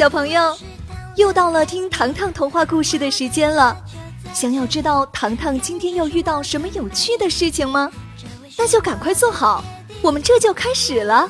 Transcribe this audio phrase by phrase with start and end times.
[0.00, 0.56] 小朋友，
[1.16, 3.76] 又到了听糖糖童话故事的时间了。
[4.32, 7.92] 想要知道糖糖今天又遇到什么有趣的事情吗？
[8.56, 9.62] 那就赶快坐好，
[10.00, 11.28] 我们这就开始了。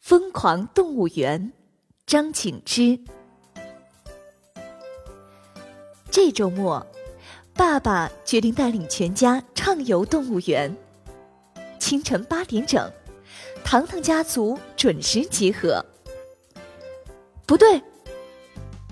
[0.00, 1.52] 疯狂动物园，
[2.06, 2.96] 张景之。
[6.08, 6.86] 这周末，
[7.52, 10.72] 爸爸决定带领全家畅游动物园。
[11.80, 12.88] 清晨八点整，
[13.64, 15.84] 糖糖家族准时集合。
[17.44, 17.82] 不对，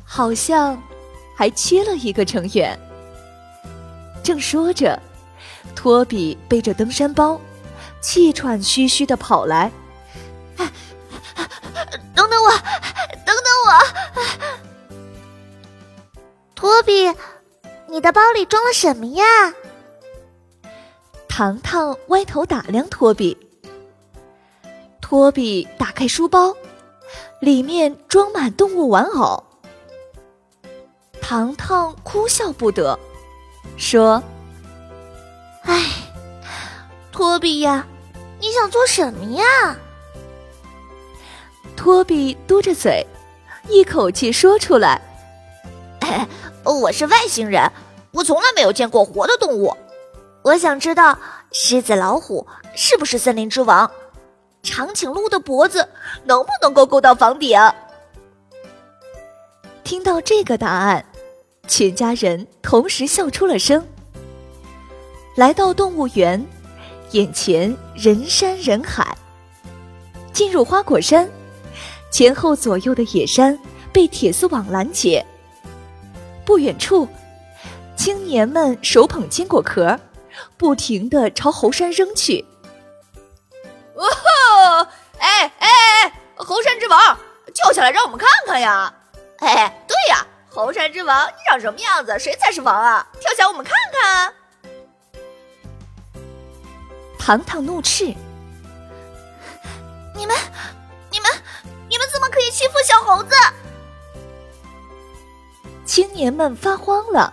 [0.05, 0.83] 好像
[1.37, 2.77] 还缺了一个成员。
[4.25, 5.01] 正说着，
[5.77, 7.41] 托比背着登山包，
[8.01, 9.71] 气喘吁吁的跑来。
[16.65, 17.13] 托比，
[17.89, 19.23] 你的包里装了什么呀？
[21.29, 23.37] 糖糖歪头打量托比。
[24.99, 26.57] 托比打开书包，
[27.39, 29.45] 里面装满动物玩偶。
[31.21, 32.99] 糖糖哭笑不得，
[33.77, 34.23] 说
[35.69, 35.85] ：“哎，
[37.13, 37.87] 托比呀，
[38.41, 39.77] 你想做什么呀？”
[41.77, 43.07] 托比嘟着嘴，
[43.69, 44.99] 一口气说出来。
[46.73, 47.71] 我是外星人，
[48.13, 49.75] 我从来没有见过活的动物。
[50.43, 51.19] 我想知道
[51.53, 53.91] 狮子、老虎是不是森林之王？
[54.63, 55.87] 长颈鹿的脖子
[56.25, 57.59] 能不能够够到房顶？
[59.83, 61.05] 听到这个答案，
[61.67, 63.87] 全家人同时笑出了声。
[65.35, 66.45] 来到动物园，
[67.11, 69.17] 眼前人山人海。
[70.33, 71.29] 进入花果山，
[72.11, 73.59] 前后左右的野山
[73.93, 75.25] 被铁丝网拦截。
[76.45, 77.09] 不远处，
[77.97, 79.99] 青年们手捧坚果壳，
[80.57, 82.45] 不停的朝猴山扔去。
[83.95, 84.87] 哦吼！
[85.19, 85.69] 哎哎
[86.05, 86.13] 哎！
[86.37, 87.19] 猴山之王，
[87.55, 88.93] 跳下来让我们看看呀！
[89.39, 92.19] 哎，对呀，猴山之王，你长什么样子？
[92.19, 93.07] 谁才是王啊？
[93.21, 94.35] 跳下我们看看！
[97.19, 98.05] 糖糖怒斥
[100.15, 100.37] ：“你们，
[101.11, 101.31] 你们，
[101.89, 103.35] 你们怎么可以欺负小猴子？”
[105.85, 107.33] 青年们发慌了。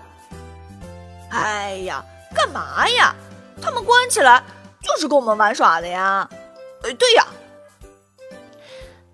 [1.29, 2.03] 哎呀，
[2.35, 3.15] 干嘛呀？
[3.61, 4.43] 他们关起来
[4.81, 6.27] 就是跟我们玩耍的呀！
[6.83, 7.27] 哎，对呀。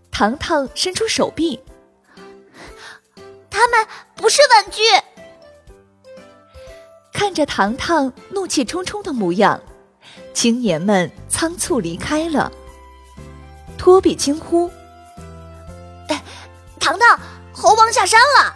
[0.10, 1.60] 糖糖伸出手臂，
[3.52, 4.82] 他们不是玩具。
[7.14, 9.62] 看着糖糖怒气冲冲的模样，
[10.34, 12.52] 青年们仓促离开了。
[13.78, 14.72] 托比惊呼
[16.10, 16.24] ：“哎，
[16.80, 17.20] 糖糖，
[17.54, 18.56] 猴王下山了！”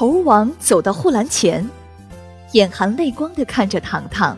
[0.00, 1.68] 猴王走到护栏前，
[2.52, 4.34] 眼含泪光的看着糖糖。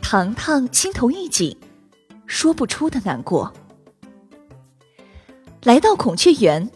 [0.00, 1.54] 糖糖心头一紧，
[2.26, 3.52] 说不出的难过。
[5.64, 6.66] 来到孔雀园，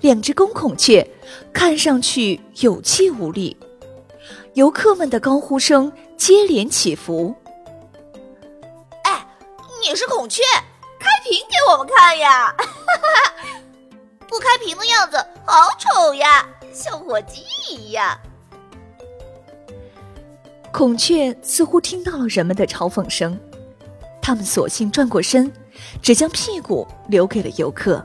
[0.00, 1.08] 两只公孔雀
[1.52, 3.56] 看上去有气无力，
[4.54, 7.32] 游客们的高呼声接连起伏。
[9.04, 9.24] 哎，
[9.80, 10.42] 你是孔雀，
[10.98, 12.48] 开屏给我们看呀！
[12.48, 13.32] 哈 哈
[14.26, 16.44] 不开屏的样子好丑呀！
[16.74, 18.18] 像火鸡一样，
[20.72, 23.38] 孔雀似乎听到了人们的嘲讽声，
[24.20, 25.50] 他们索性转过身，
[26.02, 28.04] 只将屁股留给了游客。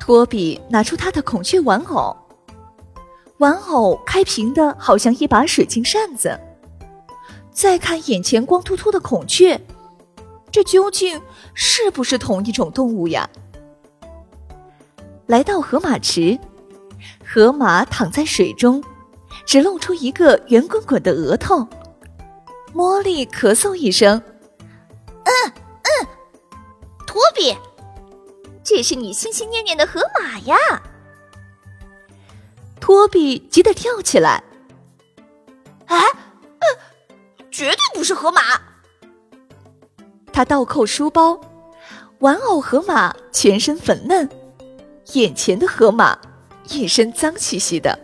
[0.00, 2.16] 托比拿出他的孔雀玩偶，
[3.36, 6.40] 玩偶开屏的好像一把水晶扇子。
[7.52, 9.60] 再看眼前光秃秃的孔雀，
[10.50, 11.20] 这究竟
[11.52, 13.28] 是不是同一种动物呀？
[15.26, 16.38] 来到河马池。
[17.26, 18.82] 河马躺在水中，
[19.44, 21.66] 只露出一个圆滚滚的额头。
[22.74, 24.20] 茉莉咳嗽一声
[25.24, 26.06] ：“嗯嗯，
[27.06, 27.56] 托比，
[28.62, 30.56] 这是你心心念念的河马呀！”
[32.80, 34.42] 托比急得跳起来
[35.86, 35.96] ：“哎，
[37.50, 38.42] 绝对不是河马！”
[40.32, 41.40] 他倒扣书包，
[42.18, 44.28] 玩偶河马全身粉嫩，
[45.12, 46.18] 眼前的河马。
[46.68, 47.98] 一身脏兮兮的，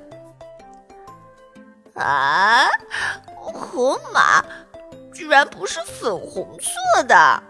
[1.95, 2.67] 啊！
[3.53, 4.45] 河马
[5.13, 7.43] 居然不是粉红色的，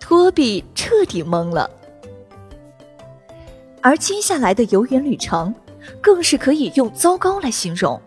[0.00, 1.70] 托比彻底懵了。
[3.80, 5.54] 而接下来的游园旅程，
[6.00, 8.00] 更是可以用糟糕来形容。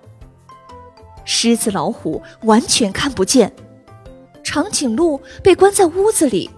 [1.23, 3.53] 狮子、老虎完全看不见，
[4.43, 6.49] 长颈鹿被关在屋子里，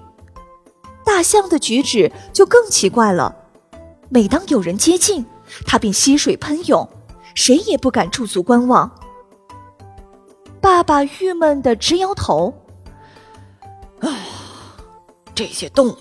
[1.06, 3.41] 大象的举止就更奇怪了。
[4.14, 5.26] 每当有人接近，
[5.66, 6.86] 它便溪水喷涌，
[7.34, 8.92] 谁也不敢驻足观望。
[10.60, 12.54] 爸爸郁闷的直摇头
[14.04, 14.26] ：“哎，
[15.34, 15.98] 这些动物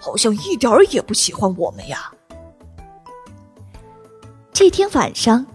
[0.00, 2.12] 好像一点儿也不喜欢我们呀。”
[4.52, 5.46] 这天晚上，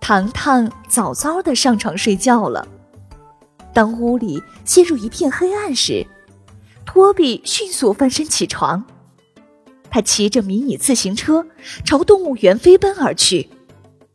[0.00, 2.66] 糖糖早早的上床睡觉了。
[3.72, 6.04] 当屋里陷入一片黑暗时，
[6.84, 8.84] 托比迅速翻身起床。
[9.90, 11.46] 他骑着迷你自行车
[11.84, 13.48] 朝动物园飞奔而去。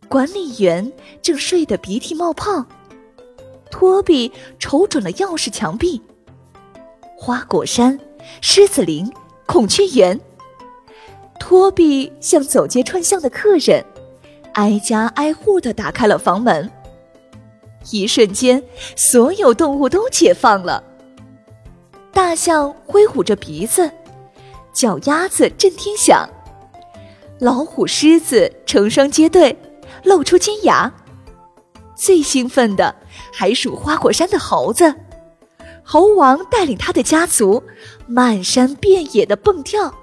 [0.08, 0.92] 管理员
[1.22, 2.66] 正睡得鼻涕冒泡。
[3.70, 6.02] 托比瞅准了钥匙墙壁。
[7.18, 8.00] 花果山、
[8.42, 9.12] 狮子林、
[9.46, 10.20] 孔雀园。
[11.40, 13.84] 托比像走街串巷的客人，
[14.54, 16.72] 挨家挨户的打开了房门。
[17.92, 18.64] 一瞬间，
[18.96, 20.84] 所有动物都解放了。
[22.14, 23.92] 大象挥舞着鼻子，
[24.76, 26.30] 脚丫子震天响。
[27.40, 29.58] 老虎、狮子成双结对，
[30.04, 30.92] 露出尖牙。
[31.96, 32.94] 最兴奋的
[33.34, 34.94] 还属花果山的猴子，
[35.82, 37.64] 猴王带领他的家族
[38.06, 39.94] 漫山遍野的蹦跳。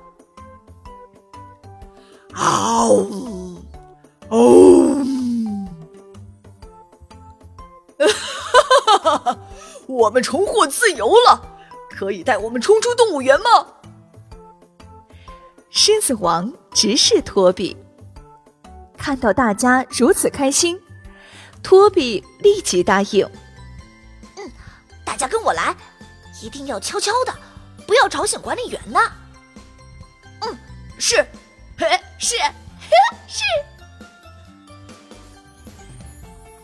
[2.32, 3.06] 嗷！
[4.30, 5.04] 哦！
[7.98, 9.38] 哈哈哈！
[9.86, 11.42] 我们重获自由了，
[11.90, 13.66] 可以带我们冲出动物园吗？
[15.74, 17.74] 狮子王直视托比，
[18.94, 20.78] 看到大家如此开心，
[21.62, 23.26] 托比立即答应
[24.36, 24.52] ：“嗯，
[25.02, 25.74] 大家跟我来，
[26.42, 27.34] 一定要悄悄的，
[27.86, 29.00] 不要吵醒管理员呢。
[30.44, 30.58] ”“嗯，
[30.98, 31.26] 是，
[31.78, 32.90] 嘿，是，嘿
[33.26, 33.42] 是。”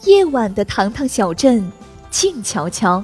[0.04, 1.72] 夜晚的糖糖小镇
[2.10, 3.02] 静悄悄，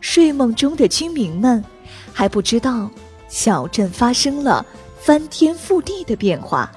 [0.00, 1.64] 睡梦中的居民们
[2.12, 2.90] 还不知道
[3.28, 4.66] 小镇发生了
[5.10, 6.70] 翻天覆地的变化。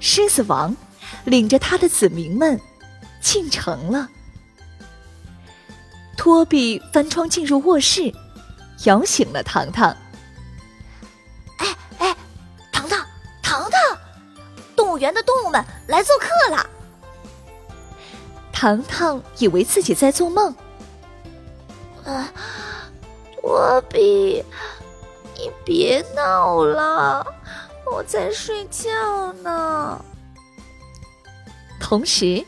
[0.00, 0.76] 狮子王
[1.24, 2.60] 领着他的子民们
[3.22, 4.06] 进城了。
[6.14, 8.12] 托比翻窗进入卧室，
[8.84, 9.96] 摇醒了糖糖。
[11.56, 11.66] 哎
[12.00, 12.16] 哎，
[12.70, 13.06] 糖糖，
[13.42, 13.98] 糖糖，
[14.76, 16.68] 动物园的动物们来做客了。
[18.52, 20.54] 糖糖以为自己在做梦。
[22.04, 22.30] 啊，
[23.40, 24.44] 托比，你
[25.66, 27.26] 别闹了，
[27.92, 30.00] 我在睡觉呢。
[31.80, 32.46] 同时，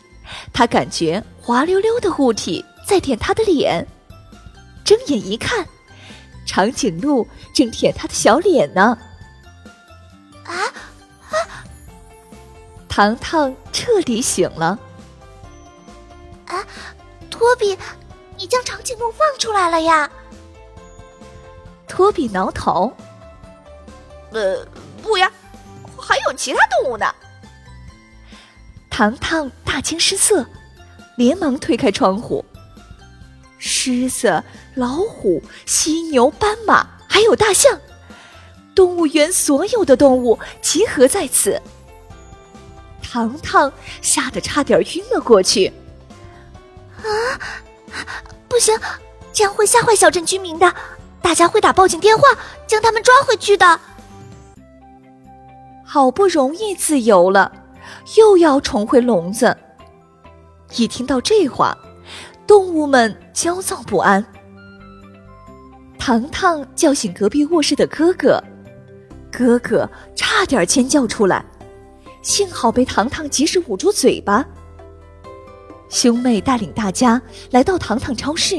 [0.52, 3.84] 他感觉滑溜溜的物体在舔他的脸。
[4.84, 5.66] 睁眼一看，
[6.46, 8.96] 长颈鹿正舔他的小脸呢。
[10.44, 10.54] 啊
[11.28, 11.34] 啊！
[12.88, 14.78] 糖糖彻底醒了。
[16.46, 16.64] 啊，
[17.28, 17.76] 托比，
[18.36, 20.08] 你将长颈鹿放出来了呀？
[21.88, 22.92] 托比挠头，
[24.32, 24.66] 呃，
[25.02, 25.30] 不呀，
[25.96, 27.06] 还有其他动物呢。
[28.90, 30.44] 糖糖大惊失色，
[31.16, 32.44] 连忙推开窗户。
[33.58, 34.42] 狮子、
[34.74, 37.80] 老虎、犀牛、斑马，还有大象，
[38.74, 41.60] 动物园所有的动物集合在此。
[43.02, 45.72] 糖糖吓得差点晕了过去。
[46.98, 47.06] 啊，
[48.48, 48.78] 不行，
[49.32, 50.74] 这样会吓坏小镇居民的，
[51.22, 52.28] 大家会打报警电话，
[52.66, 53.80] 将他们抓回去的。
[55.90, 57.50] 好不容易自由了，
[58.18, 59.56] 又要重回笼子。
[60.76, 61.74] 一听到这话，
[62.46, 64.22] 动物们焦躁不安。
[65.98, 68.38] 糖糖叫醒隔壁卧室的哥哥，
[69.32, 71.42] 哥哥差点尖叫出来，
[72.20, 74.46] 幸好被糖糖及时捂住嘴巴。
[75.88, 78.56] 兄妹带领大家来到糖糖超市。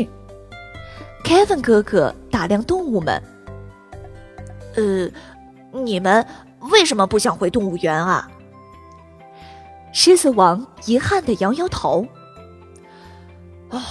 [1.24, 3.22] Kevin 哥哥打量动物们，
[4.76, 5.08] 呃，
[5.80, 6.26] 你们
[6.72, 8.30] 为什么不想回动物园啊？
[9.94, 12.06] 狮子王遗憾的摇摇头。
[13.70, 13.82] 哦，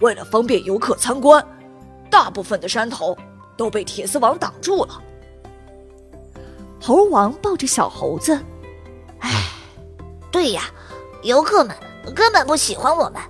[0.00, 1.44] 为了方便游客参观，
[2.10, 3.16] 大部分的山头
[3.56, 5.02] 都被铁丝网挡住了。
[6.80, 8.38] 猴王抱着小猴子，
[9.20, 9.30] 唉，
[10.30, 10.62] 对呀，
[11.22, 11.76] 游客们。
[12.16, 13.22] 根本不喜欢我们。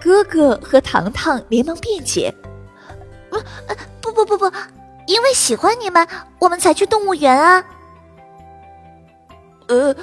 [0.00, 2.34] 哥哥和糖糖连忙辩解
[4.02, 4.56] ：“不，不，不，不，不，
[5.06, 6.06] 因为喜欢你们，
[6.38, 7.64] 我们才去动物园啊。”
[9.68, 9.94] 呃，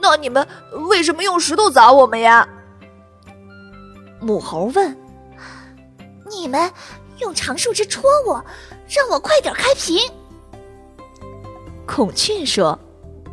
[0.00, 0.46] 那你们
[0.88, 2.48] 为什么用石头砸我们呀？
[4.20, 4.96] 母猴问。
[6.28, 6.72] “你们
[7.18, 8.44] 用长树枝戳我，
[8.88, 9.98] 让我快点开屏。”
[11.86, 12.78] 孔雀说。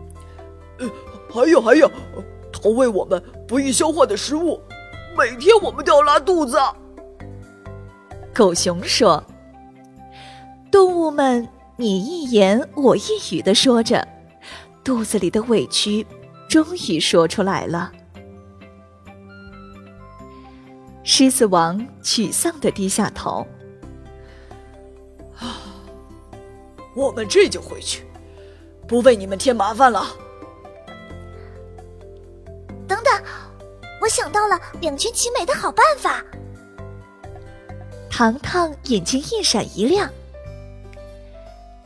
[0.80, 0.90] “呃，
[1.32, 1.90] 还有，还有。”
[2.54, 4.62] 投喂我们不易消化的食物，
[5.18, 6.58] 每天我们都要拉肚子。
[8.34, 9.22] 狗熊说
[10.74, 13.02] ：“动物们你一言我一
[13.32, 14.08] 语的说着，
[14.84, 16.04] 肚子里的委屈
[16.50, 17.92] 终于说出来了。
[21.04, 23.46] 狮子王沮丧的低下头。
[25.38, 25.62] 啊，
[26.96, 28.04] 我们这就回去，
[28.88, 30.08] 不为你们添麻烦了。
[32.88, 33.24] 等等，
[34.02, 36.26] 我想到了两全其美的好办法。
[38.10, 40.10] 糖糖眼睛一闪一亮。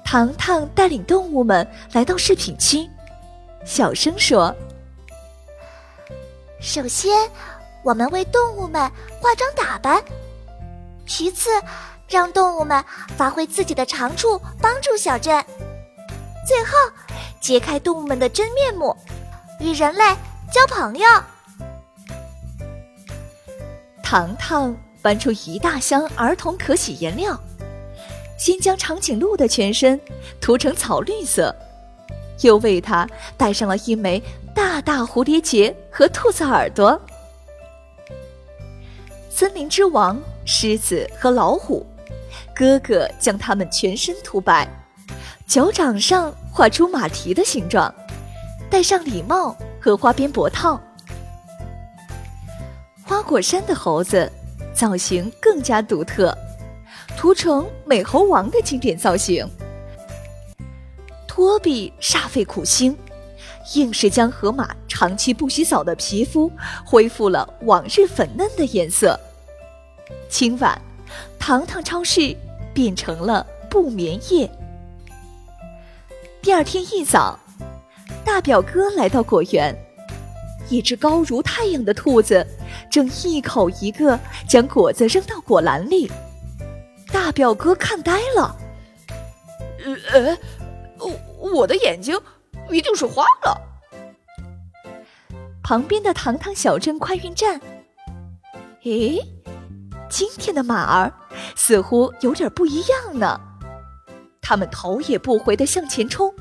[0.09, 2.89] 糖糖带领动物们来到饰品区，
[3.65, 4.55] 小声说
[6.63, 7.29] ：“首先。”
[7.83, 8.81] 我们为动物们
[9.21, 10.03] 化妆打扮，
[11.05, 11.49] 其次，
[12.09, 12.83] 让动物们
[13.15, 15.45] 发挥自己的长处，帮助小镇。
[16.45, 16.71] 最后，
[17.39, 18.95] 揭开动物们的真面目，
[19.59, 20.03] 与人类
[20.51, 21.05] 交朋友。
[24.03, 27.39] 糖糖搬出一大箱儿童可洗颜料，
[28.37, 29.99] 先将长颈鹿的全身
[30.39, 31.53] 涂成草绿色，
[32.41, 34.21] 又为它戴上了一枚
[34.53, 36.99] 大大蝴蝶结和兔子耳朵。
[39.29, 41.85] 森林之王狮子和老虎，
[42.55, 44.67] 哥哥将它们全身涂白，
[45.47, 47.93] 脚掌上画出马蹄的形状，
[48.69, 50.79] 戴上礼帽和花边脖套。
[53.03, 54.29] 花果山的猴子
[54.73, 56.37] 造型更加独特，
[57.17, 59.49] 涂成美猴王的经典造型。
[61.27, 62.95] 托比煞费苦心，
[63.73, 66.51] 硬是将河马长期不洗澡的皮肤
[66.85, 69.19] 恢复了往日粉嫩的颜色。
[70.29, 70.79] 今晚，
[71.39, 72.37] 糖糖超市
[72.71, 74.47] 变成了不眠夜。
[76.43, 77.37] 第二天一早，
[78.23, 79.75] 大表哥来到果园，
[80.69, 82.45] 一只高如太阳的兔子
[82.91, 86.11] 正一口一个将果子扔到果篮里。
[87.17, 88.55] 大表哥看呆了，
[90.13, 90.37] 呃，
[91.39, 92.15] 我的眼睛
[92.69, 93.59] 一定是花了。
[95.63, 97.59] 旁边的糖糖小镇快运站，
[98.83, 99.19] 诶。
[100.07, 101.11] 今天的马儿
[101.55, 103.41] 似乎有点不一样呢，
[104.39, 106.31] 他们头也不回的向前冲，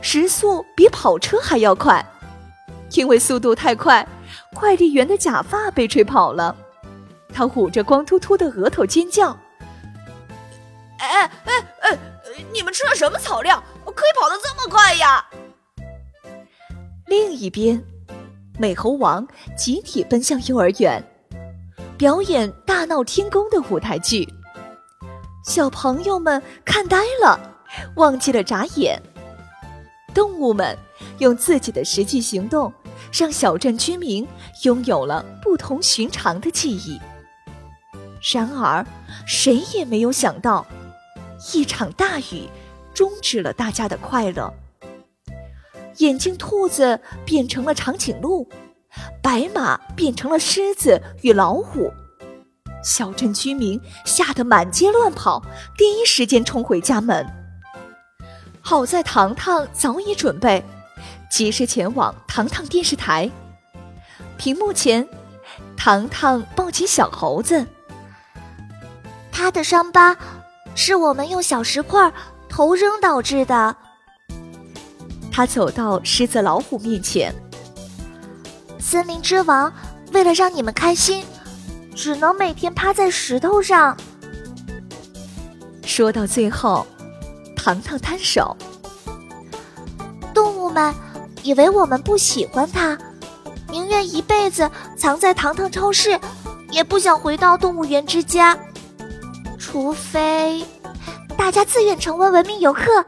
[0.00, 2.04] 时速比跑车还要快。
[2.92, 4.08] 因为速度太快，
[4.54, 6.56] 快递员的假发被吹跑了，
[7.28, 9.38] 他捂着光秃秃的额头尖叫
[11.06, 11.98] ：“哎哎哎！
[12.52, 15.24] 你们吃了什么草料，可以跑得这么快呀？”
[17.06, 17.82] 另一边，
[18.58, 21.02] 美猴王集体奔向幼儿园。
[21.96, 24.28] 表演大闹天宫的舞台剧，
[25.44, 27.38] 小朋友们看呆了，
[27.94, 29.00] 忘记了眨眼。
[30.12, 30.76] 动物们
[31.18, 32.72] 用自己的实际行动，
[33.12, 34.26] 让小镇居民
[34.64, 37.00] 拥有了不同寻常的记忆。
[38.32, 38.84] 然而，
[39.26, 40.66] 谁也没有想到，
[41.52, 42.48] 一场大雨
[42.94, 44.52] 终止了大家的快乐。
[45.98, 48.48] 眼镜兔子变成了长颈鹿。
[49.20, 51.90] 白马变成了狮子与老虎，
[52.84, 55.42] 小镇居民吓得满街乱跑，
[55.76, 57.26] 第一时间冲回家门。
[58.60, 60.62] 好在糖糖早已准备，
[61.28, 63.28] 及时前往糖糖电视台。
[64.38, 65.08] 屏幕前，
[65.76, 67.66] 糖糖抱起小猴子，
[69.32, 70.16] 他的伤疤
[70.74, 72.12] 是我们用小石块
[72.48, 73.76] 头扔导致的。
[75.32, 77.34] 他走到狮子老虎面前。
[78.78, 79.72] 森林之王
[80.12, 81.24] 为了让你们开心，
[81.94, 83.96] 只能每天趴在石头上。
[85.84, 86.86] 说到最后，
[87.56, 88.56] 糖糖摊手。
[90.32, 90.94] 动物们
[91.42, 92.98] 以为我们不喜欢它，
[93.70, 96.18] 宁愿一辈子藏在糖糖超市，
[96.70, 98.56] 也不想回到动物园之家。
[99.74, 100.64] 除非
[101.36, 103.04] 大家自愿成为文明游客，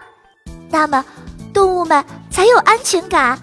[0.68, 1.04] 那么
[1.54, 3.38] 动物们才有安全感。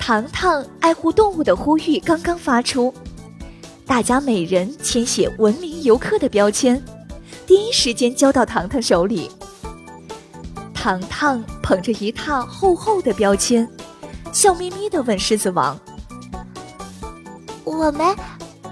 [0.00, 2.92] 糖糖爱护动物的呼吁刚刚发出，
[3.86, 6.84] 大家每人签写“文明游客”的标签，
[7.46, 9.30] 第一时间交到糖糖手里。
[10.74, 13.68] 糖糖捧着一沓厚厚的标签，
[14.32, 15.78] 笑眯眯地问狮子王
[17.62, 18.12] ：“我们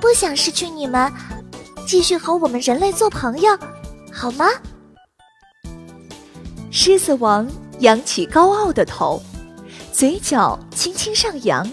[0.01, 1.09] 不想失去你们，
[1.87, 3.57] 继续和我们人类做朋友，
[4.13, 4.47] 好吗？”
[6.71, 7.49] 狮子王
[7.81, 9.23] 扬起高傲的头。
[9.93, 11.71] 嘴角轻轻上扬，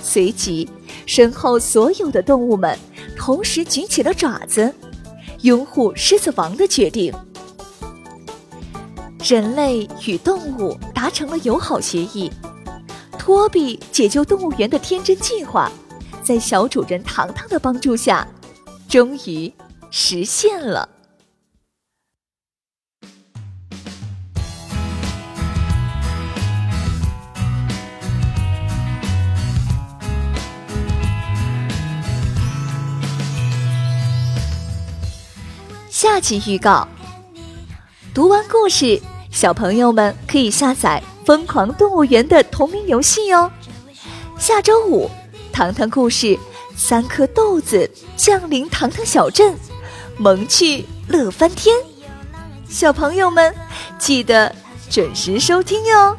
[0.00, 0.70] 随即
[1.04, 2.78] 身后所有的动物们
[3.16, 4.72] 同时举起了爪子，
[5.40, 7.12] 拥护狮子王的决定。
[9.18, 12.30] 人类与动物达成了友好协议，
[13.18, 15.68] 托比解救动物园的天真计划，
[16.22, 18.24] 在小主人糖糖的帮助下，
[18.94, 19.52] 终于
[19.90, 20.88] 实现了。
[35.90, 36.86] 下集预告。
[38.14, 43.50] 读完故事小朋友们可以下载疯狂动物园的同名游戏哦。
[44.38, 45.10] 下周五
[45.52, 46.38] 糖糖故事
[46.76, 49.56] 三颗豆子降临糖糖小镇，
[50.18, 51.76] 萌趣乐翻天。
[52.68, 53.54] 小朋友们
[53.98, 54.54] 记得
[54.90, 56.16] 准时收听哟。